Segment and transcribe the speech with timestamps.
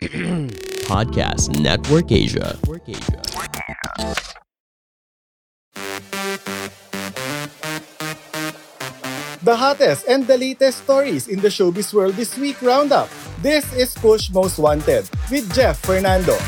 [0.88, 2.56] Podcast Network Asia.
[9.42, 13.10] The hottest and the latest stories in the showbiz world this week roundup.
[13.42, 16.38] This is Push Most Wanted with Jeff Fernando.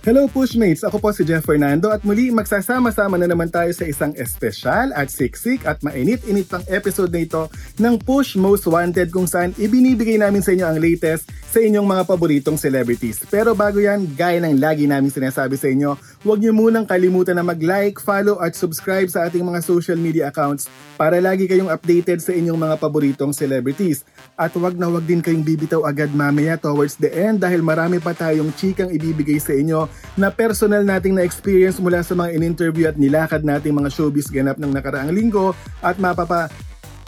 [0.00, 0.80] Hello Pushmates!
[0.80, 5.12] Ako po si Jeff Fernando at muli magsasama-sama na naman tayo sa isang espesyal at
[5.12, 10.40] siksik at mainit-init pang episode na ito ng Push Most Wanted kung saan ibinibigay namin
[10.40, 13.20] sa inyo ang latest sa inyong mga paboritong celebrities.
[13.28, 17.44] Pero bago yan, gaya ng lagi namin sinasabi sa inyo, huwag niyo munang kalimutan na
[17.44, 22.32] mag-like, follow at subscribe sa ating mga social media accounts para lagi kayong updated sa
[22.32, 24.08] inyong mga paboritong celebrities.
[24.38, 28.16] At huwag na huwag din kayong bibitaw agad mamaya towards the end dahil marami pa
[28.16, 32.98] tayong chikang ibibigay sa inyo na personal nating na experience mula sa mga in-interview at
[32.98, 36.50] nilakad nating mga showbiz ganap ng nakaraang linggo at mapapa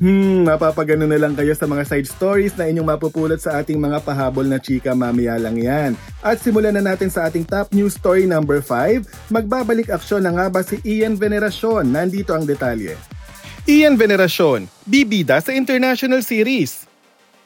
[0.02, 4.02] Hmm, mapapagano na lang kayo sa mga side stories na inyong mapupulot sa ating mga
[4.02, 5.94] pahabol na chika mamaya lang yan.
[6.18, 9.30] At simulan na natin sa ating top news story number 5.
[9.30, 11.86] Magbabalik aksyon na nga ba si Ian Veneracion?
[11.86, 12.98] Nandito ang detalye.
[13.70, 16.91] Ian Veneracion, bibida sa international series.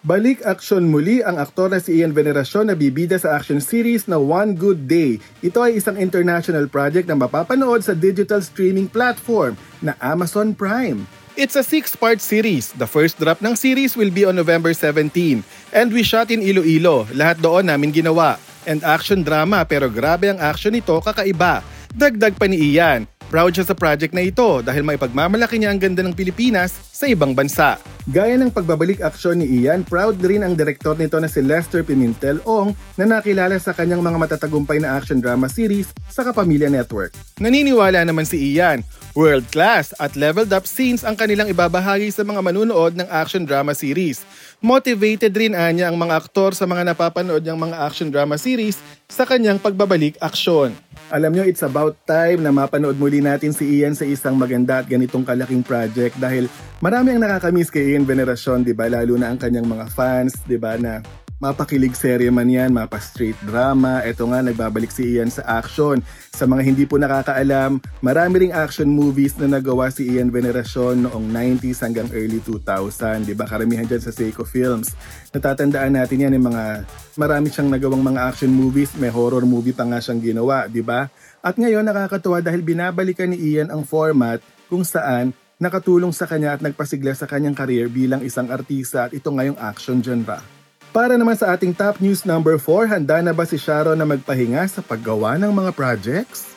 [0.07, 4.23] Balik aksyon muli ang aktor na si Ian Veneracion na bibida sa action series na
[4.23, 5.19] One Good Day.
[5.43, 11.11] Ito ay isang international project na mapapanood sa digital streaming platform na Amazon Prime.
[11.35, 12.71] It's a six-part series.
[12.79, 15.43] The first drop ng series will be on November 17.
[15.75, 17.11] And we shot in Iloilo.
[17.11, 18.39] Lahat doon namin ginawa.
[18.63, 21.67] And action drama pero grabe ang action nito kakaiba.
[21.91, 23.11] Dagdag pa ni Ian.
[23.27, 27.11] Proud siya sa project na ito dahil may pagmamalaki niya ang ganda ng Pilipinas sa
[27.11, 27.96] ibang bansa.
[28.07, 32.39] Gaya ng pagbabalik aksyon ni Ian, proud rin ang direktor nito na si Lester Pimentel
[32.47, 37.11] Ong na nakilala sa kanyang mga matatagumpay na action drama series sa Kapamilya Network.
[37.43, 38.87] Naniniwala naman si Ian,
[39.19, 43.75] world class at leveled up scenes ang kanilang ibabahagi sa mga manunood ng action drama
[43.75, 44.23] series.
[44.63, 49.25] Motivated rin anya ang mga aktor sa mga napapanood niyang mga action drama series sa
[49.25, 50.79] kanyang pagbabalik aksyon.
[51.09, 54.91] Alam nyo, it's about time na mapanood muli natin si Ian sa isang maganda at
[54.91, 56.51] ganitong kalaking project dahil
[56.83, 58.91] marami ang nakakamiss kay Ian Veneracion, di ba?
[58.91, 61.01] Lalo na ang kanyang mga fans, di ba, na
[61.37, 64.01] mapakilig serye man yan, mapa straight drama.
[64.01, 66.01] Ito nga, nagbabalik si Ian sa action.
[66.33, 71.29] Sa mga hindi po nakakaalam, marami ring action movies na nagawa si Ian Veneracion noong
[71.29, 73.29] 90s hanggang early 2000.
[73.29, 73.45] Di ba?
[73.45, 74.97] Karamihan dyan sa Seiko Films.
[75.37, 76.89] Natatandaan natin yan yung mga
[77.21, 78.97] marami siyang nagawang mga action movies.
[78.97, 81.13] May horror movie pa nga siyang ginawa, di ba?
[81.45, 84.41] At ngayon nakakatuwa dahil binabalikan ni Ian ang format
[84.73, 89.33] kung saan nakatulong sa kanya at nagpasigla sa kanyang career bilang isang artista at ito
[89.33, 90.41] ngayong action genre.
[90.93, 94.65] Para naman sa ating top news number 4, handa na ba si Sharon na magpahinga
[94.65, 96.57] sa paggawa ng mga projects?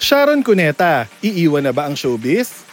[0.00, 2.64] Sharon Cuneta, iiwan na ba ang showbiz?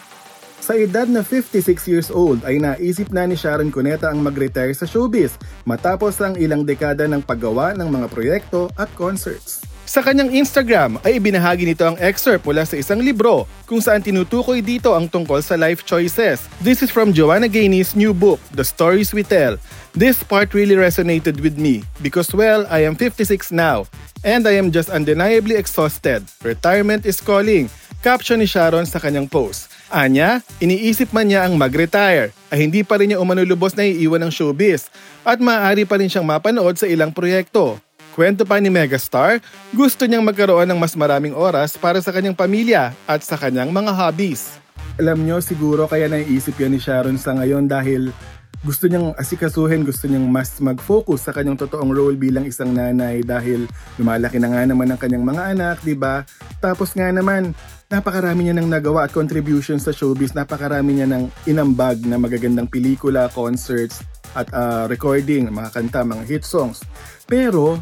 [0.64, 1.60] Sa edad na 56
[1.92, 5.36] years old ay naisip na ni Sharon Cuneta ang mag-retire sa showbiz
[5.68, 9.73] matapos ang ilang dekada ng paggawa ng mga proyekto at concerts.
[9.84, 14.64] Sa kanyang Instagram ay ibinahagi nito ang excerpt mula sa isang libro kung saan tinutukoy
[14.64, 16.48] dito ang tungkol sa life choices.
[16.64, 19.60] This is from Joanna Gaines' new book, The Stories We Tell.
[19.92, 23.84] This part really resonated with me because well, I am 56 now
[24.24, 26.24] and I am just undeniably exhausted.
[26.40, 27.68] Retirement is calling.
[28.00, 29.68] Caption ni Sharon sa kanyang post.
[29.92, 34.32] Anya, iniisip man niya ang mag-retire ay hindi pa rin niya umanulubos na iiwan ng
[34.32, 34.88] showbiz
[35.28, 37.80] at maaari pa rin siyang mapanood sa ilang proyekto.
[38.14, 39.42] Kwento pa ni Megastar,
[39.74, 43.90] gusto niyang magkaroon ng mas maraming oras para sa kanyang pamilya at sa kanyang mga
[43.90, 44.62] hobbies.
[45.02, 48.14] Alam niyo, siguro kaya naiisip yan ni Sharon sa ngayon dahil
[48.62, 53.66] gusto niyang asikasuhin, gusto niyang mas mag-focus sa kanyang totoong role bilang isang nanay dahil
[53.98, 56.22] lumalaki na nga naman ang kanyang mga anak, di ba?
[56.62, 57.58] Tapos nga naman,
[57.90, 63.26] napakarami niya nang nagawa at contribution sa showbiz, napakarami niya nang inambag na magagandang pelikula,
[63.34, 66.82] concerts, at uh, recording, mga kanta, mga hit songs.
[67.30, 67.82] Pero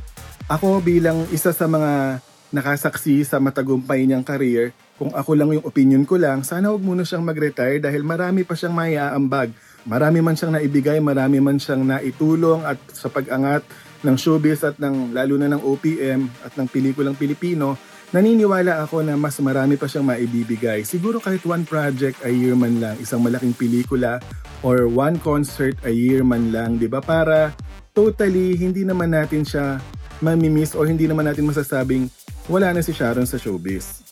[0.51, 2.19] ako bilang isa sa mga
[2.51, 7.07] nakasaksi sa matagumpay niyang career, kung ako lang yung opinion ko lang, sana huwag muna
[7.07, 9.55] siyang mag-retire dahil marami pa siyang maiaambag.
[9.87, 13.63] Marami man siyang naibigay, marami man siyang naitulong at sa pag-angat
[14.03, 17.79] ng showbiz at ng, lalo na ng OPM at ng pelikulang Pilipino,
[18.11, 20.83] naniniwala ako na mas marami pa siyang maibibigay.
[20.83, 24.19] Siguro kahit one project a year man lang, isang malaking pelikula
[24.67, 26.99] or one concert a year man lang, di ba?
[26.99, 27.55] Para
[27.95, 29.79] totally hindi naman natin siya
[30.21, 32.07] mamimiss o hindi naman natin masasabing
[32.47, 34.05] wala na si Sharon sa showbiz.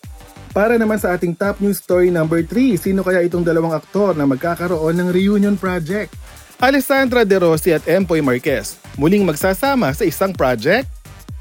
[0.49, 4.25] Para naman sa ating top news story number 3, sino kaya itong dalawang aktor na
[4.25, 6.09] magkakaroon ng reunion project?
[6.59, 10.89] Alessandra De Rossi at Empoy Marquez muling magsasama sa isang project?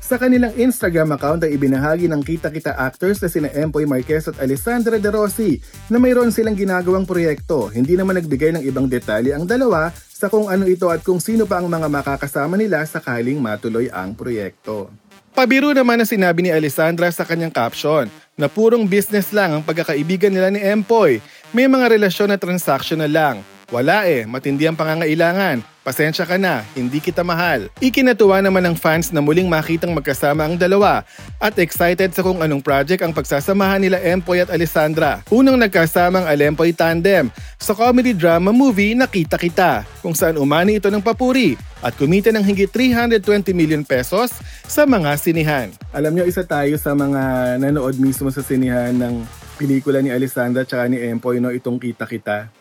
[0.08, 4.96] Sa kanilang Instagram account ay ibinahagi ng kita-kita actors na sina Empoy Marquez at Alessandra
[4.96, 5.60] De Rossi
[5.92, 7.68] na mayroon silang ginagawang proyekto.
[7.68, 11.46] Hindi naman nagbigay ng ibang detalye ang dalawa sa kung ano ito at kung sino
[11.46, 14.90] pa ang mga makakasama nila sakaling matuloy ang proyekto.
[15.30, 20.34] Pabiro naman na sinabi ni Alessandra sa kanyang caption na purong business lang ang pagkakaibigan
[20.34, 21.22] nila ni Empoy.
[21.54, 23.46] May mga relasyon na transactional lang.
[23.68, 25.60] Wala eh, matindi ang pangangailangan.
[25.84, 27.68] Pasensya ka na, hindi kita mahal.
[27.84, 31.04] Ikinatuwa naman ng fans na muling makitang magkasama ang dalawa
[31.36, 35.20] at excited sa kung anong project ang pagsasamahan nila Empoy at Alessandra.
[35.28, 37.28] Unang nagkasama ang Alempoy Tandem
[37.60, 41.52] sa comedy drama movie Nakita Kita kung saan umani ito ng papuri
[41.84, 44.32] at kumita ng higit 320 million pesos
[44.64, 45.68] sa mga sinihan.
[45.92, 49.28] Alam nyo, isa tayo sa mga nanood mismo sa sinihan ng
[49.60, 52.57] pelikula ni Alessandra at ni Empoy no, itong Kita Kita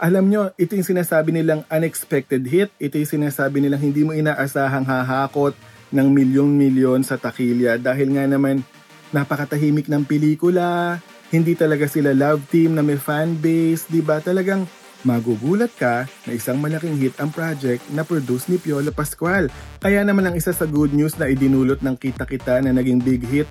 [0.00, 2.72] alam nyo, ito yung sinasabi nilang unexpected hit.
[2.80, 5.52] Ito yung sinasabi nilang hindi mo inaasahang hahakot
[5.92, 8.64] ng milyon-milyon sa takilya dahil nga naman
[9.12, 10.96] napakatahimik ng pelikula,
[11.28, 14.24] hindi talaga sila love team na may fan base, di ba?
[14.24, 14.64] Talagang
[15.04, 19.52] magugulat ka na isang malaking hit ang project na produce ni Piolo Pascual.
[19.84, 23.48] Kaya naman ang isa sa good news na idinulot ng kita-kita na naging big hit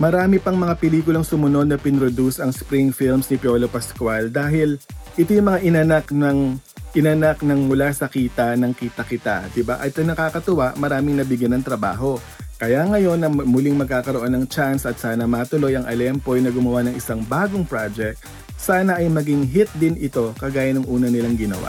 [0.00, 4.80] Marami pang mga pelikulang sumunod na pinroduce ang spring films ni Piolo Pascual dahil
[5.20, 6.56] ito yung mga inanak ng
[6.96, 9.76] inanak ng mula sa kita ng kita-kita, 'di ba?
[9.84, 12.16] Ito nakakatuwa, maraming nabigyan ng trabaho.
[12.56, 16.96] Kaya ngayon na muling magkakaroon ng chance at sana matuloy ang Alempoy na gumawa ng
[16.96, 18.24] isang bagong project,
[18.56, 21.68] sana ay maging hit din ito kagaya ng una nilang ginawa.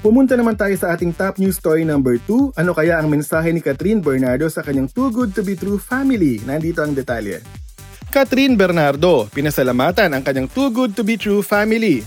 [0.00, 2.56] Pumunta naman tayo sa ating top news story number 2.
[2.56, 6.40] Ano kaya ang mensahe ni Catherine Bernardo sa kanyang Too Good To Be True family?
[6.48, 7.44] Nandito ang detalye.
[8.08, 12.00] Catherine Bernardo, pinasalamatan ang kanyang Too Good To Be True family.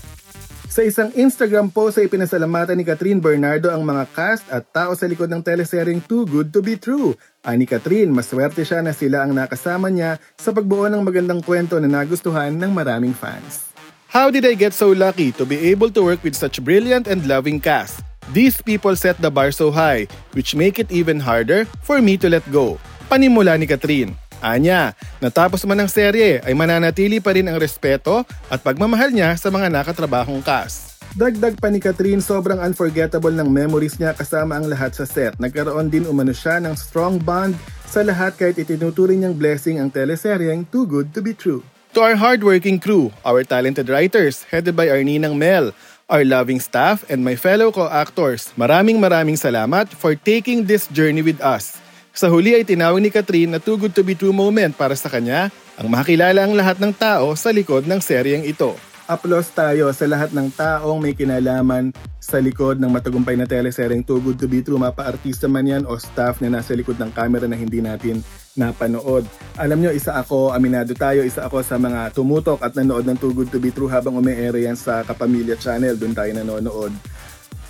[0.66, 5.06] Sa isang Instagram post ay pinasalamatan ni Catherine Bernardo ang mga cast at tao sa
[5.06, 7.14] likod ng teleseryeng Too Good To Be True.
[7.46, 11.86] Ani Catherine, maswerte siya na sila ang nakasama niya sa pagbuo ng magandang kwento na
[11.86, 13.73] nagustuhan ng maraming fans.
[14.14, 17.26] How did I get so lucky to be able to work with such brilliant and
[17.26, 17.98] loving cast?
[18.30, 20.06] These people set the bar so high,
[20.38, 22.78] which make it even harder for me to let go.
[23.10, 24.14] Panimula ni Catherine.
[24.38, 29.50] Anya, natapos man ang serye ay mananatili pa rin ang respeto at pagmamahal niya sa
[29.50, 31.02] mga nakatrabahong cast.
[31.18, 35.34] Dagdag pa ni Catherine, sobrang unforgettable ng memories niya kasama ang lahat sa set.
[35.42, 40.62] Nagkaroon din umano siya ng strong bond sa lahat kahit itinuturing niyang blessing ang teleseryeng
[40.70, 41.73] Too Good To Be True.
[41.94, 45.70] To our hardworking crew, our talented writers, headed by our Ninang Mel,
[46.10, 51.38] our loving staff, and my fellow co-actors, maraming maraming salamat for taking this journey with
[51.38, 51.78] us.
[52.10, 55.06] Sa huli ay tinawag ni Catherine na too good to be true moment para sa
[55.06, 58.74] kanya ang makilala ang lahat ng tao sa likod ng seryeng ito.
[59.04, 64.16] Aplos tayo sa lahat ng taong may kinalaman sa likod ng matagumpay na teleseryeng Too
[64.16, 67.52] Good To Be True, mapa-artista man yan o staff na nasa likod ng camera na
[67.52, 68.24] hindi natin
[68.56, 69.28] napanood.
[69.60, 73.36] Alam nyo, isa ako, aminado tayo, isa ako sa mga tumutok at nanood ng Too
[73.36, 76.96] Good To Be True habang umi-air yan sa Kapamilya Channel, doon tayo nanonood.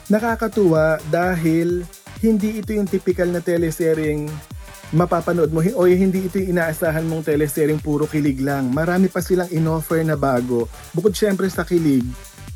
[0.06, 1.82] Nakakatuwa dahil
[2.22, 4.30] hindi ito yung typical na teleseryeng
[4.92, 8.68] mapapanood mo o hindi ito yung inaasahan mong teleseryeng puro kilig lang.
[8.68, 10.68] Marami pa silang inoffer na bago.
[10.92, 12.04] Bukod syempre sa kilig,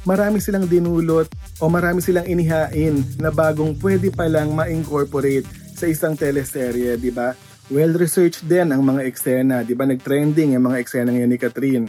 [0.05, 1.31] marami silang dinulot
[1.63, 7.33] o marami silang inihain na bagong pwede palang ma-incorporate sa isang teleserye, di ba?
[7.69, 9.85] Well-researched din ang mga eksena, di ba?
[9.85, 11.87] Nag-trending ang mga eksena ngayon ni Catherine.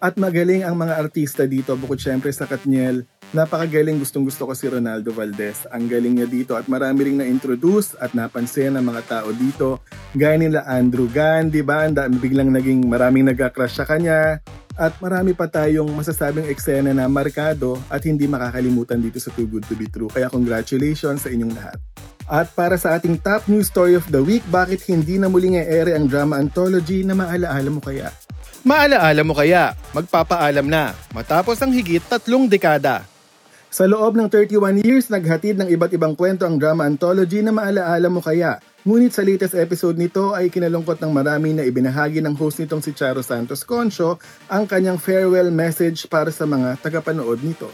[0.00, 4.72] At magaling ang mga artista dito bukod syempre sa Katniel Napakagaling gustong gusto ko si
[4.72, 5.68] Ronaldo Valdez.
[5.68, 9.84] Ang galing niya dito at marami ring na-introduce at napansin ng mga tao dito.
[10.16, 11.84] Gaya nila Andrew Gan, di ba?
[11.92, 14.40] Biglang naging maraming nagka-crush sa kanya.
[14.80, 19.68] At marami pa tayong masasabing eksena na markado at hindi makakalimutan dito sa Too Good
[19.68, 20.08] To Be True.
[20.08, 21.76] Kaya congratulations sa inyong lahat.
[22.28, 25.96] At para sa ating top news story of the week, bakit hindi na muling e-ere
[25.96, 28.12] ang drama anthology na maalaala mo kaya?
[28.68, 33.08] Maalaala mo kaya, magpapaalam na, matapos ang higit tatlong dekada.
[33.72, 38.12] Sa loob ng 31 years, naghatid ng iba't ibang kwento ang drama anthology na maalaala
[38.12, 38.60] mo kaya.
[38.84, 42.92] Ngunit sa latest episode nito ay kinalungkot ng marami na ibinahagi ng host nitong si
[42.92, 44.20] Charo Santos Concho
[44.52, 47.72] ang kanyang farewell message para sa mga tagapanood nito.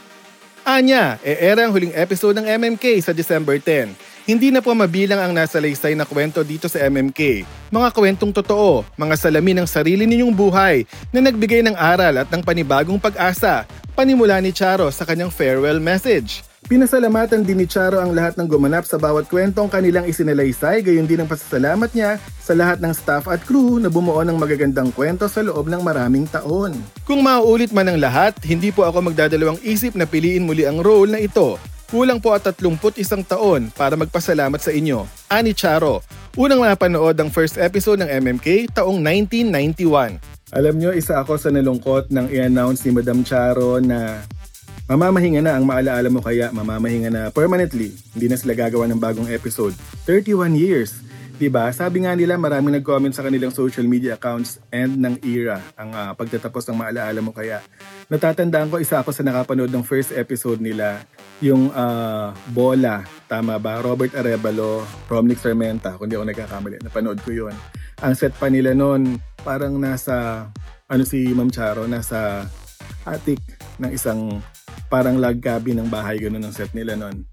[0.62, 4.13] Anya, e-era ang huling episode ng MMK sa December 10.
[4.24, 7.44] Hindi na po mabilang ang nasa laysay na kwento dito sa MMK.
[7.68, 12.40] Mga kwentong totoo, mga salamin ng sarili ninyong buhay na nagbigay ng aral at ng
[12.40, 13.68] panibagong pag-asa.
[13.92, 16.40] Panimula ni Charo sa kanyang farewell message.
[16.64, 21.20] Pinasalamatan din ni Charo ang lahat ng gumanap sa bawat kwentong kanilang isinalaysay, gayon din
[21.20, 25.44] ang pasasalamat niya sa lahat ng staff at crew na bumuo ng magagandang kwento sa
[25.44, 26.72] loob ng maraming taon.
[27.04, 31.12] Kung mauulit man ang lahat, hindi po ako magdadalawang isip na piliin muli ang role
[31.12, 31.60] na ito.
[31.94, 32.90] Kulang po at 31
[33.22, 35.06] taon para magpasalamat sa inyo.
[35.30, 36.02] Ani Charo,
[36.34, 40.18] unang napanood ang first episode ng MMK taong 1991.
[40.50, 44.26] Alam nyo, isa ako sa nalungkot nang i-announce ni Madam Charo na
[44.84, 47.94] Mamamahinga na ang maalaala mo kaya mamamahinga na permanently.
[48.12, 49.72] Hindi na sila gagawa ng bagong episode.
[50.04, 50.98] 31 years.
[51.34, 51.72] 'Di ba?
[51.74, 56.10] Sabi nga nila maraming nag-comment sa kanilang social media accounts and ng era ang uh,
[56.14, 57.64] pagtatapos ng maalaala mo kaya.
[58.06, 61.02] Natatandaan ko isa ako sa nakapanood ng first episode nila,
[61.42, 63.82] yung uh, Bola, tama ba?
[63.82, 66.82] Robert Arevalo, Romnick Fermenta, kung di ako nagkakamali.
[66.84, 67.54] Napanood ko 'yon.
[68.02, 70.46] Ang set pa nila noon, parang nasa
[70.86, 72.46] ano si Ma'am Charo, nasa
[73.08, 73.40] attic
[73.80, 74.38] ng isang
[74.92, 77.24] parang log cabin ng bahay ganun ang set nila noon.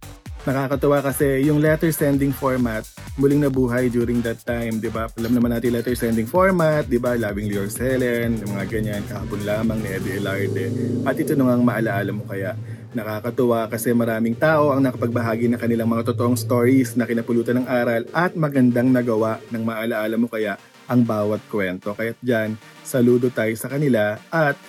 [0.41, 2.81] Nakakatuwa kasi yung letter sending format
[3.19, 5.05] muling nabuhay during that time, 'di ba?
[5.19, 7.13] Alam naman natin letter sending format, 'di ba?
[7.19, 10.65] Loving Lior Helen, yung mga ganyan, kahapon lamang ni Eddie Elarde.
[11.03, 12.55] At ito nung ang maalaala mo kaya.
[12.91, 18.03] Nakakatuwa kasi maraming tao ang nakapagbahagi ng kanilang mga totoong stories na kinapulutan ng aral
[18.11, 20.59] at magandang nagawa ng maalaala mo kaya
[20.91, 21.95] ang bawat kwento.
[21.95, 24.59] Kaya dyan, saludo tayo sa kanila at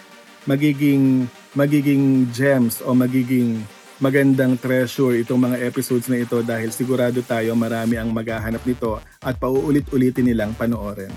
[0.46, 1.26] magiging
[1.58, 3.58] magiging gems o magiging
[3.98, 9.34] magandang treasure itong mga episodes na ito dahil sigurado tayo marami ang maghahanap nito at
[9.34, 11.10] pauulit-ulitin nilang panoorin.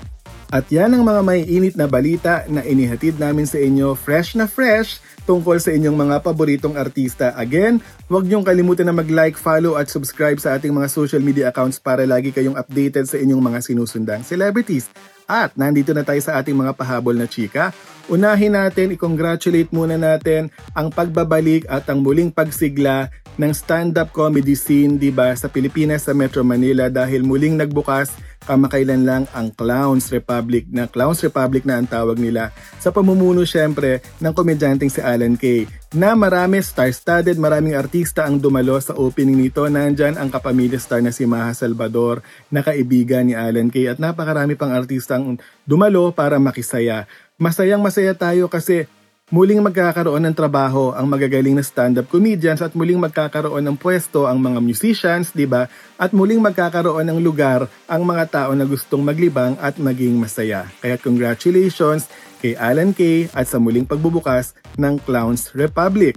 [0.54, 4.46] At yan ang mga may init na balita na inihatid namin sa inyo fresh na
[4.46, 7.34] fresh tungkol sa inyong mga paboritong artista.
[7.34, 11.82] Again, huwag niyong kalimutan na mag-like, follow at subscribe sa ating mga social media accounts
[11.82, 14.86] para lagi kayong updated sa inyong mga sinusundang celebrities.
[15.26, 17.74] At nandito na tayo sa ating mga pahabol na chika.
[18.06, 23.10] Unahin natin, i-congratulate muna natin ang pagbabalik at ang muling pagsigla
[23.42, 28.14] ng stand-up comedy scene, 'di ba, sa Pilipinas sa Metro Manila dahil muling nagbukas
[28.46, 34.06] kamakailan lang ang Clowns Republic na Clowns Republic na ang tawag nila sa pamumuno syempre
[34.22, 39.64] ng komedyanteng si Alan Kay na marami star-studded, maraming artista ang dumalo sa opening nito.
[39.66, 42.20] Nandyan ang kapamilya star na si Maha Salvador
[42.54, 47.10] na kaibigan ni Alan Kay at napakarami pang artista ang dumalo para makisaya.
[47.36, 48.88] Masayang masaya tayo kasi
[49.34, 54.38] Muling magkakaroon ng trabaho ang magagaling na stand-up comedians at muling magkakaroon ng pwesto ang
[54.38, 55.66] mga musicians, 'di ba?
[55.98, 60.70] At muling magkakaroon ng lugar ang mga tao na gustong maglibang at maging masaya.
[60.78, 62.06] Kaya congratulations
[62.38, 66.14] kay Alan Kay at sa muling pagbubukas ng Clowns Republic.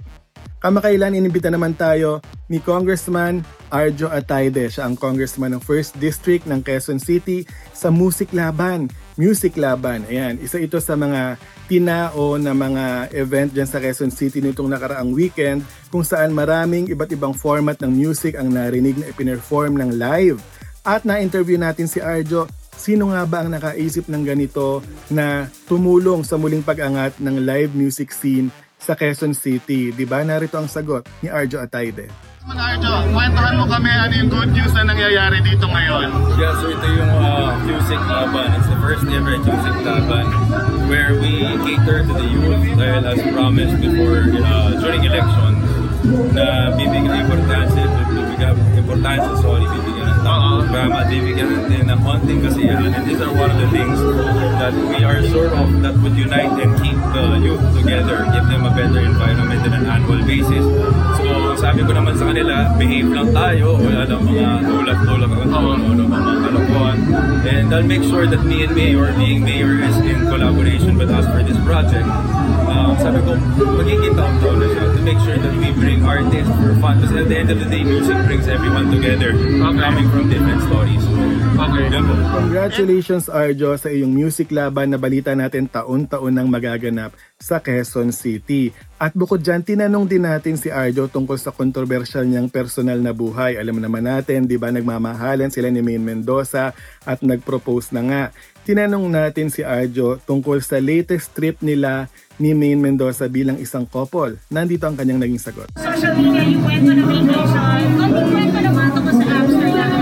[0.59, 2.19] Kamakailan inibita naman tayo
[2.51, 4.67] ni Congressman Arjo Atayde.
[4.67, 8.91] Siya ang congressman ng 1st District ng Quezon City sa Music Laban.
[9.15, 11.39] Music Laban, ayan, isa ito sa mga
[11.71, 17.15] tinao na mga event dyan sa Quezon City nitong nakaraang weekend kung saan maraming iba't
[17.15, 20.43] ibang format ng music ang narinig na ipinerform ng live.
[20.83, 24.79] At na-interview natin si Arjo Sino nga ba ang nakaisip ng ganito
[25.11, 28.47] na tumulong sa muling pag-angat ng live music scene
[28.79, 29.91] sa Quezon City.
[29.91, 30.23] Di ba?
[30.23, 32.07] Narito ang sagot ni Arjo Atayde.
[32.47, 36.07] Mga Arjo, kwentuhan mo kami ano yung good news na nangyayari dito ngayon.
[36.39, 38.49] Yeah, so ito yung uh, Music Laban.
[38.57, 40.25] It's the first ever Music Laban
[40.89, 45.51] where we cater to the youth dahil as promised before uh, during election
[46.33, 52.89] na bibigyan importansya, bibigyan importansya, sorry, bibigyan ng tao programa, bibigyan natin ng konting kasiyahan.
[52.95, 53.99] And these are one of the things
[54.59, 58.65] that we are sort of that would unite and keep the youth together, give them
[58.65, 60.65] a better environment on an annual basis.
[61.15, 66.03] So sabi ko naman sa kanila, behave lang tayo, wala lang mga tulad-tulad ang ano,
[66.07, 66.97] mga kalokohan.
[67.43, 71.27] And I'll make sure that me and Mayor, being Mayor is in collaboration with us
[71.27, 72.07] for this project.
[72.71, 73.35] Um, sabi ko,
[73.75, 76.95] magiging taon-taon na siya to make sure that we bring artists for fun.
[77.03, 79.79] Because at the end of the day, music brings everyone together okay.
[79.83, 81.03] coming from different stories.
[81.59, 81.91] Okay.
[82.39, 88.75] Congratulations Arjo sa iyong music laban na balita natin taon-taon nang magaganap sa Quezon City.
[88.99, 93.55] At bukod dyan, tinanong din natin si Arjo tungkol sa kontrobersyal niyang personal na buhay.
[93.55, 96.75] Alam naman natin, di ba nagmamahalan sila ni Maine Mendoza
[97.07, 98.23] at nag-propose na nga.
[98.67, 104.35] Tinanong natin si Arjo tungkol sa latest trip nila ni Maine Mendoza bilang isang couple.
[104.51, 105.71] Nandito ang kanyang naging sagot.
[105.79, 109.99] Social media, yung kwento na may nation, konting kwento naman tungkol sa Amsterdam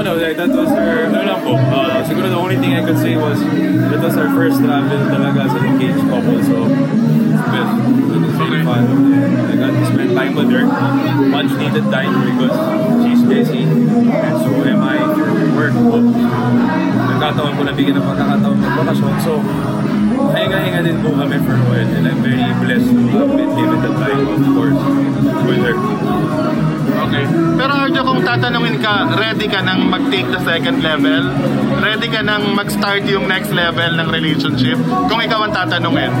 [0.00, 1.09] ano, like, that was lang
[1.50, 4.98] po, uh, siguro the only thing I could say was, that was our first travel
[5.10, 6.38] talaga as an engaged couple.
[6.46, 6.56] So,
[7.50, 7.74] best.
[8.10, 8.82] It was really fun.
[9.50, 10.64] I got to spend time with her.
[11.26, 12.54] Much needed time because
[13.02, 13.64] she's busy.
[13.66, 15.74] And so am I through work.
[17.10, 19.14] Nagkataon ko na bigyan ng pagkakataon ng bakasyon.
[19.22, 19.32] So,
[20.34, 21.90] hinga-hinga din po kami for a while.
[21.90, 24.80] And I'm very blessed to have been given the time, of course,
[25.46, 26.79] with her.
[27.00, 27.24] Okay.
[27.56, 31.32] Pero Arjo, kung tatanungin ka, ready ka nang mag-take the second level?
[31.80, 34.76] Ready ka nang mag-start yung next level ng relationship?
[35.08, 36.12] Kung ikaw ang tatanungin.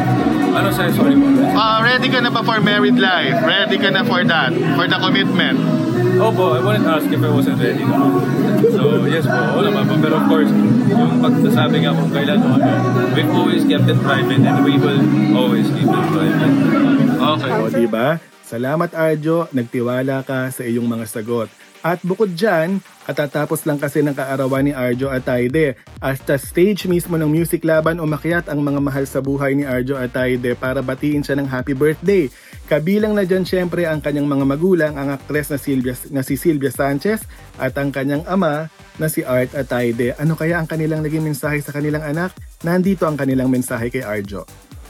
[0.50, 0.90] Ano sa'yo?
[0.96, 1.26] Sorry po.
[1.54, 3.38] Ah, ready ka na ba for married life?
[3.44, 4.50] Ready ka na for that?
[4.74, 5.60] For the commitment?
[6.20, 8.20] Opo, I wouldn't ask if I wasn't ready naman.
[8.76, 9.94] So, yes po, oo naman po.
[10.00, 10.50] Pero of course,
[10.90, 12.72] yung pagsasabi nga kung kailan o ano,
[13.16, 15.00] we've always kept it private and we will
[15.32, 16.54] always keep it private.
[17.20, 17.52] Okay.
[17.56, 18.20] O, di ba?
[18.50, 21.46] Salamat Arjo, nagtiwala ka sa iyong mga sagot.
[21.86, 25.78] At bukod dyan, katatapos lang kasi ng kaarawan ni Arjo Ataide.
[26.02, 29.94] At sa stage mismo ng Music Laban, umakyat ang mga mahal sa buhay ni Arjo
[29.94, 32.26] Ataide para batiin siya ng happy birthday.
[32.66, 36.74] Kabilang na dyan syempre ang kanyang mga magulang, ang aktres na, Silvia, na si Silvia
[36.74, 37.22] Sanchez
[37.54, 38.66] at ang kanyang ama
[38.98, 40.18] na si Art Ataide.
[40.18, 42.34] Ano kaya ang kanilang naging mensahe sa kanilang anak?
[42.66, 44.42] Nandito ang kanilang mensahe kay Arjo.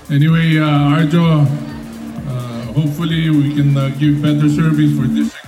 [0.08, 1.44] Anyway, uh, Arjo,
[2.72, 5.46] hopefully we can uh, give better service for District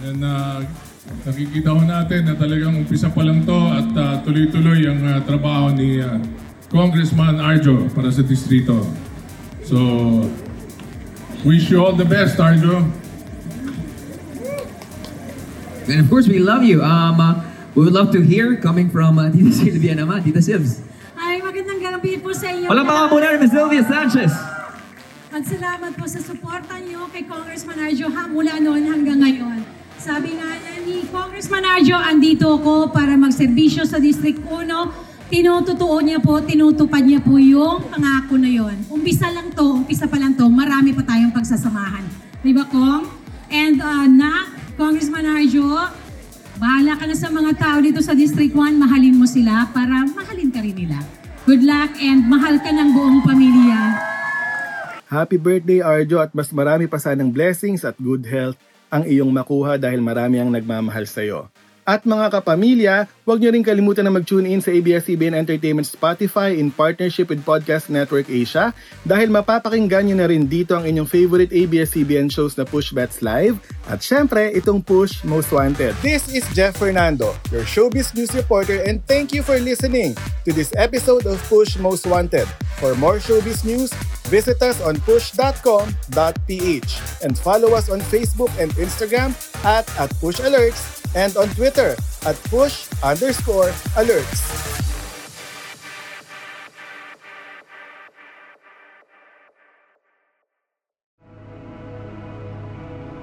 [0.00, 0.08] 1.
[0.08, 0.64] And uh,
[1.28, 5.72] nakikita ko natin na talagang umpisa pa lang to at uh, tuloy-tuloy ang uh, trabaho
[5.74, 6.16] ni uh,
[6.72, 8.86] Congressman Arjo para sa distrito.
[9.66, 9.76] So,
[11.44, 12.86] wish you all the best, Arjo.
[15.90, 16.80] And of course, we love you.
[16.86, 17.42] Um, uh,
[17.74, 20.86] we would love to hear coming from uh, Tita Sylvia naman, Tita Sibs.
[21.18, 22.70] Ay, magandang gabi po sa inyo.
[22.70, 23.50] Walang mga muna Ms.
[23.50, 24.59] Sylvia Sanchez.
[25.30, 29.62] At salamat po sa suporta niyo kay Congressman Arjo ha, mula noon hanggang ngayon.
[29.94, 34.66] Sabi nga niya ni Congressman Arjo, andito ako para magserbisyo sa District 1.
[35.30, 38.74] Tinututuo niya po, tinutupad niya po yung pangako na yon.
[38.90, 42.02] Umpisa lang to, umpisa pa lang to, marami pa tayong pagsasamahan.
[42.42, 43.06] Di ba, Kong?
[43.54, 45.94] And uh, na, Congressman Arjo,
[46.58, 50.50] bahala ka na sa mga tao dito sa District 1, mahalin mo sila para mahalin
[50.50, 50.98] ka rin nila.
[51.46, 54.10] Good luck and mahal ka ng buong pamilya.
[55.10, 58.54] Happy birthday Arjo at mas marami pa sanang blessings at good health
[58.94, 61.50] ang iyong makuha dahil marami ang nagmamahal sa iyo.
[61.90, 66.70] At mga kapamilya, huwag niyo rin kalimutan na mag-tune in sa ABS-CBN Entertainment Spotify in
[66.70, 68.70] partnership with Podcast Network Asia
[69.02, 73.58] dahil mapapakinggan niyo na rin dito ang inyong favorite ABS-CBN shows na Push Bets Live
[73.90, 75.98] at syempre itong Push Most Wanted.
[75.98, 80.14] This is Jeff Fernando, your showbiz news reporter and thank you for listening
[80.46, 82.46] to this episode of Push Most Wanted.
[82.78, 83.90] For more showbiz news,
[84.30, 86.92] visit us on push.com.ph
[87.26, 89.34] and follow us on Facebook and Instagram
[89.66, 90.38] at, at Push
[91.14, 94.60] and on Twitter at push underscore alerts.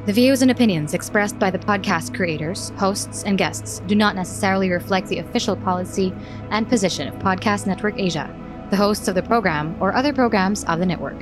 [0.07, 4.69] The views and opinions expressed by the podcast creators, hosts, and guests do not necessarily
[4.69, 6.13] reflect the official policy
[6.49, 8.33] and position of Podcast Network Asia,
[8.69, 11.21] the hosts of the program, or other programs of the network.